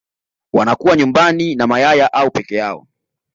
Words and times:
wanakuwa 0.53 0.95
nyumbani 0.95 1.55
na 1.55 1.67
mayaya 1.67 2.13
au 2.13 2.31
peke 2.31 2.55
yao 2.55 2.87